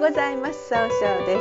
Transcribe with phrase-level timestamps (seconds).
[0.00, 0.68] ございます。
[0.70, 1.38] 総称で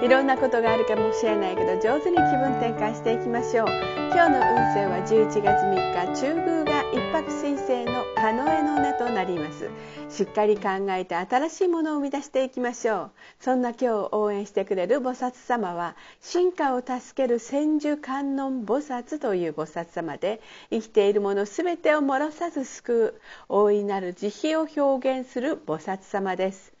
[0.00, 0.04] す。
[0.04, 3.68] いろんなことがあるかもしれないけど上手に気分転換していきましょう。
[4.12, 9.70] 今日の運勢は11月3日中宮が一泊水星のカノエの根となります。
[10.10, 13.10] しっかり考えて新しいものを生み出していきましょう。
[13.40, 26.71] そんな今日を応援してくれる菩薩様は進化を助ける千手観音菩薩という菩薩様で生きているもの全てをもろさず救う大いなる慈悲を表現する菩薩様です。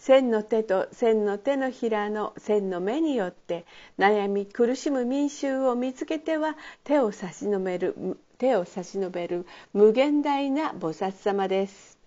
[0.00, 3.66] 千の手と千の手のひらの千の目によって
[3.98, 7.94] 悩み苦しむ民衆を見つけては手を差し伸べる
[8.38, 11.99] 手を差し伸べる無限大な菩薩様です。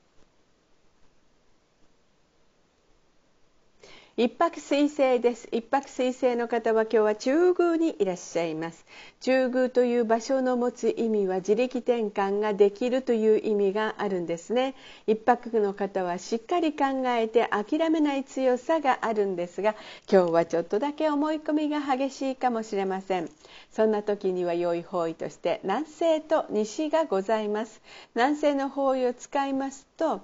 [4.16, 5.48] 一泊水星です。
[5.52, 8.86] 一泊水星の方は今日は中宮にいらっしゃいます。
[9.22, 14.76] 中宮という場所の持つ意味は自力転換ができるという意味があるんですね。
[15.08, 19.74] 一泊の方はしっかり考えて諦めない強さがあるんですが
[20.08, 23.32] 今日はちょっとだけ思い込みが激しいかもしれません。
[23.72, 27.82] そんな時には良い方位として南西と西がございます。
[28.14, 30.22] 南西の方位を使いますと、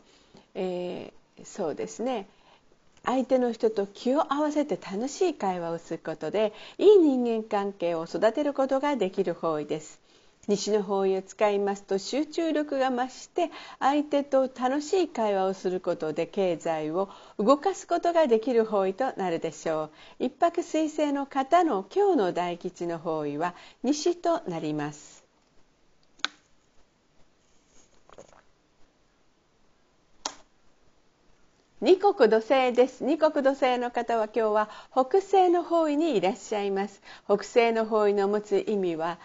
[0.54, 2.28] えー、そうですね。
[3.06, 10.00] 相手の人と気を合わせて楽しい会話をすることでいい人間関係を育てることができる方位です。
[10.48, 20.26] 西の方位を使いますと集中力が増して相手と楽しい会話をすることで経済を動かすことができる方位となるでしょう。
[20.26, 25.19] 一泊水星の方の今日の大吉の方位は西となります。
[31.82, 33.06] 二国土星です。
[33.06, 37.02] 二国土星の方は今日は北西の方位にいらっしゃいます。
[37.24, 39.18] 北西の方位の持つ意味は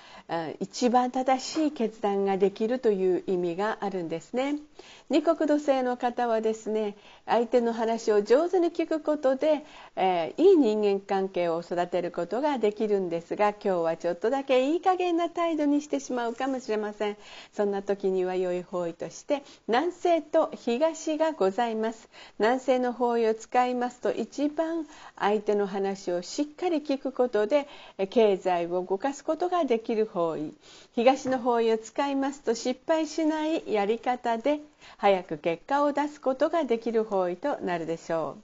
[0.61, 4.61] 一番正しい決断ができるという意味があるんですね。
[5.11, 9.65] 二国土星の方はですね相手の話を上手に聞くことで、
[9.97, 17.17] えー、いい人間関係を育てることができるんですが今日はちょっとだけいい加減な態度にしてしまうかもしれません。
[17.53, 22.09] そんな時には良い方位として南西と東がございます。
[22.39, 24.87] 南西の方位を使いますと一番
[25.19, 27.69] 相手の話をしっかり聞くことで
[28.09, 30.55] 経済を動かすことができる方位。
[30.95, 34.61] 東の方位を使いますと失敗しないやり方で
[34.99, 38.43] 早く結果を出すことができる方位となるでしょう。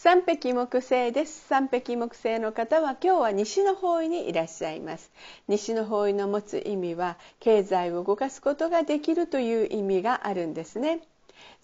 [0.00, 1.46] 三匹木星です。
[1.48, 5.10] 三匹木星の方は今日は西の方位にいらっしゃいます。
[5.48, 11.00] 西の方位の持つ意味は経済を動かすことができるという意味があるんですね。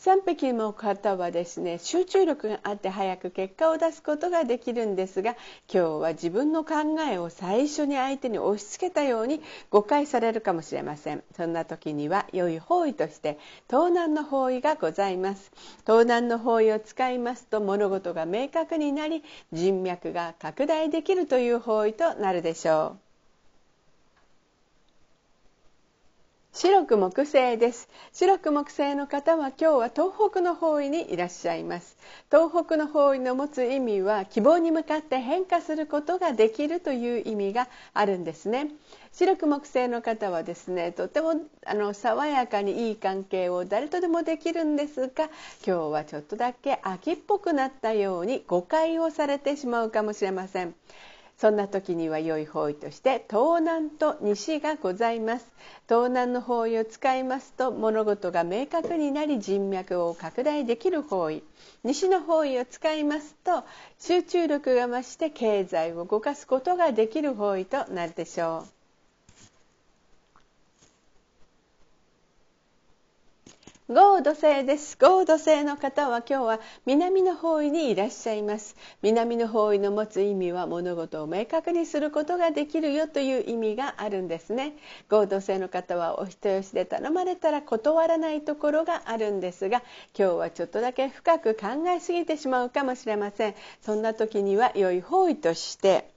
[0.04, 5.30] 3匹の方はですね集中力があって早く結果を出すことができるんですが
[5.72, 6.74] 今日は自分の考
[7.10, 11.24] えを最初に相手に押し付けたように誤解されるかもしれません。
[11.34, 13.38] そんな時には良い方位として
[13.70, 15.50] 東南の方位がございます。
[15.86, 23.03] 東南の方位を使いますと物事が明確になり人脈が拡大できるという方位となるでしょう。
[26.56, 27.88] 白く木星です。
[28.12, 31.96] 白く木星の方は今日は東北の方位にいらっしゃいます。
[32.30, 38.68] 東北の方位の持つ意味は希望に向かって変化することができるという意味があるんですね。
[39.10, 41.34] 白く木星の方はですねとても
[41.66, 45.24] あの爽やかにいい関係を誰とでもできるんですが
[45.66, 50.76] 今日はちょっとだけ秋っぽくなったように誤解をされてしまうかもしれません。
[51.36, 55.52] そんな時には良い方位として東南と西がございます。
[55.88, 61.42] 東南の方位を使いますと物事が明確になり人脈を拡大できる方位。
[61.82, 63.64] 西の方位を使いますと
[63.98, 68.83] 集中力が増して経済を動かすことができる方位となるでしょう。
[73.90, 74.96] ゴード星です。
[74.98, 78.76] ゴード星の方は今日は南の方位にいらっしゃいます。
[79.02, 84.78] 南の方位の持つ意味は物事を明確にすることができるよという意味があるんですね。
[85.10, 89.82] ゴード星の方はお人よしで頼まれたら断らないところがあるんですが
[90.18, 93.54] 今日はちょっとだけ深く考えすぎてしまうかもしれません。
[93.82, 96.13] そんな時には良い方位として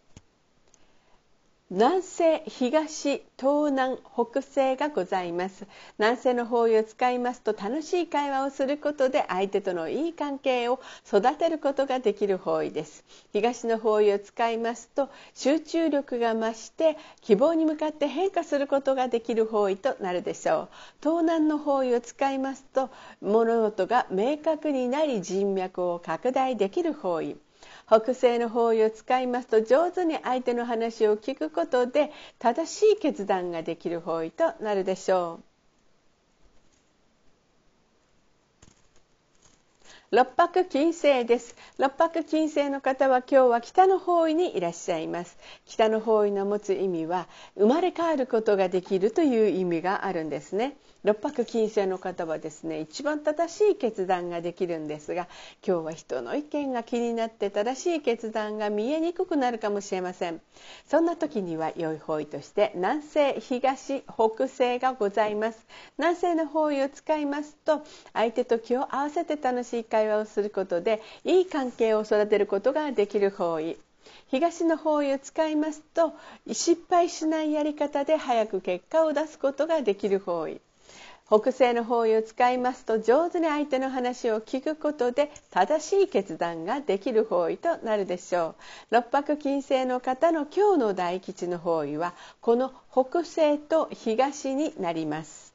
[1.69, 5.67] 南西東東南北西がございます。
[5.99, 13.03] 南西の方位を使いますと楽しい会話をすることで相手とのいい関係を育てることができる方位です。
[13.33, 20.69] 東の方位を使いますと集中力が増して希望に向かって変化することができる方位となるでしょう。
[21.01, 27.35] 東南の方位を使いますと物事が明確になり人脈を拡大できる方位。
[27.87, 35.47] 北西の方位を使いますと上手に相手の話を聞くことで正しい決断ができる方位となるでしょう。
[40.09, 41.55] 六白金星です。
[41.77, 45.37] 六白金星の方は今日は北の方位にいらっしゃいます。
[45.65, 50.77] 北の方位の持つ意味は生まれ変わることができるという意味があるんですね。
[51.07, 55.29] 六白金星の方はですね一番正しい決断ができるんですが
[55.65, 60.41] 今日は人の意見が気になって正しい決断が見えにくくなるかもしれません。
[60.85, 65.65] そんな時には良い方位として南西東北西がございます。
[65.97, 73.77] 南西の方位を使いますと相手と気を合わせて楽しい会話をすることでいい関係を育てることができる方位。
[74.27, 76.11] 東の方位を使いますと
[76.51, 80.59] 失敗しないやり方で早く結果を出すことができる方位。
[81.29, 88.55] 北西の方位を使いますと上手に相手の話を聞くことで正しい決断ができる方位となるでしょ
[88.91, 88.95] う。
[88.95, 95.53] 六白金星の方の今日の大吉の方位はこの北西と東になります。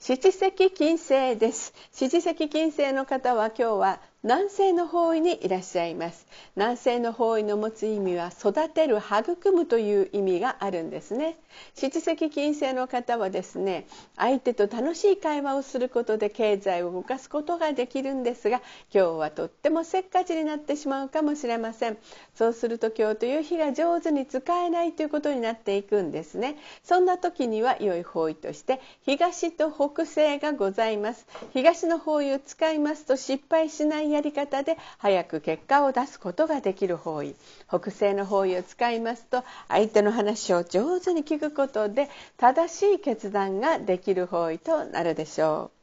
[0.00, 1.72] 七石金星です。
[1.92, 6.26] 七石金星の方は今日は南西の方位にいらっしゃいます。
[6.54, 11.38] 南西の方位の持つ意味は育てる育むという意味があるんですね。
[11.74, 13.86] 七石金星の方はですね
[14.16, 18.58] 相手と楽しい会話をすることで経済を動かすことができるんですが
[18.94, 21.96] 今日はとってもせっかちになってしまうかもしれません。
[22.34, 26.58] そうすると今日という日が上手に使えないということになっていくんですね。
[26.84, 31.26] そんな時には良い方位として東と北西がございます。
[31.54, 37.34] 東の方位を使いますと失敗しないやり方で早く結果を出すことができる方位。
[37.68, 45.79] 北西の方位を使いますと相手の話を上手に聞くことで正しい決断ができる方位となるでしょう。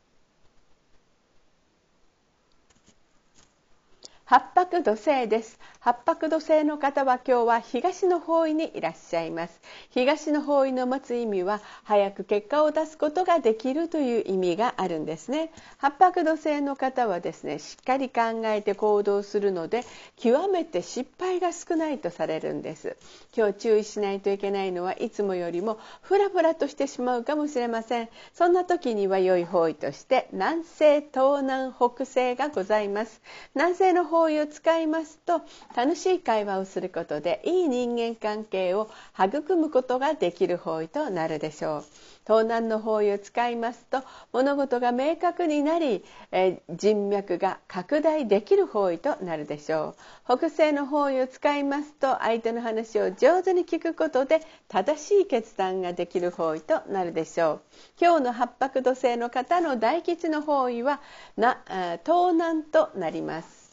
[4.29, 5.57] 八白土星です。
[5.79, 9.61] 八白土星の方は今日は東の方位にいらっしゃいます。
[9.91, 15.49] 東の方位の持つ意味は早く結果を出すことができるという意味があるんですね。
[15.77, 19.85] 八白土星の方はですねしっかり考えて行動するので
[20.17, 22.97] 極めて失敗が少ないとされるんです。
[23.33, 28.09] 今日注意しないといけないのはいつもよりもフラフラとしてしまうかもしれません。
[28.33, 33.21] そんな時には良い方位として南西東南北西がございます。
[33.55, 35.41] 南西の方位を使いますと
[35.75, 41.85] 楽しい会話をすることでいい人間関係を育むことができる方位となるでしょう。
[42.25, 44.03] 東南の方位を使いますと
[44.33, 49.95] 物事が明確になり、え人脈が拡大できる方位となるでしょ
[50.27, 50.37] う。
[50.37, 57.61] 北西の方位を使いますと相手の話を上手に聞くことで正しい決断ができる方位となるでしょう。
[58.01, 60.99] 今日の八白土星の方の大吉の方位は
[61.37, 61.61] な
[62.05, 63.66] 東南となります。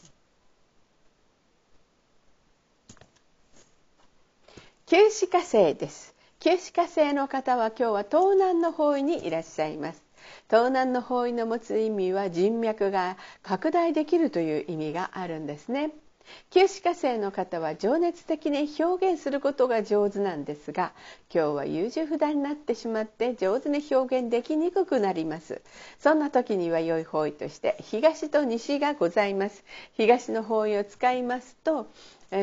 [4.87, 6.13] 旧歯科生です。
[6.39, 10.03] 旧歯科生の方は今日は東南の方位にいらっしゃいます。
[10.47, 15.91] 東南の方位の持つ意味は人脈が拡大できるという意味があるんですね。
[16.49, 20.93] 九死火星の方は情熱的に表現することが上手なんですが
[21.33, 25.61] 今日は優柔不断になってしまって上手に表現できにくくなります。
[25.99, 29.63] そんな時には良い方位として東と西がございます。
[29.93, 31.87] 東の方位を使いますと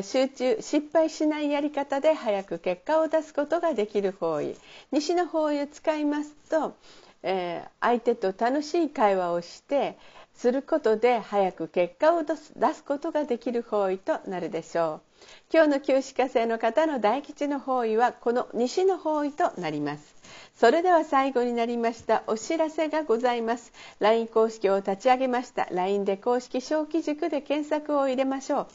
[0.03, 4.57] 集中失敗しないやり方で早く結果を出すことができる方位。
[4.91, 6.77] 西の方位を使いますと、
[7.23, 9.97] えー、相手と楽しい会話をして
[10.35, 15.13] することで早く結果を出すことができる方位となるでしょう。
[15.53, 20.15] 今日の旧歯科生の方の大吉の方位はこの西の方位となります。
[20.57, 22.23] それでは最後になりました。
[22.27, 23.73] お知らせがございます。
[24.01, 25.69] LINE 公式を立ち上げました。
[25.71, 28.67] LINE で公式小規塾で検索を入れましょう。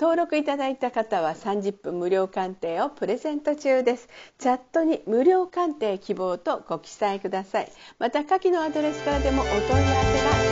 [0.00, 4.08] 登録いただいた方は30分無料鑑定をプレゼント中です。
[4.38, 7.72] チャットに無料鑑定希望とご記載ください。
[7.98, 9.80] また下記のアドレスからでもお問い合わせが
[10.12, 10.49] できます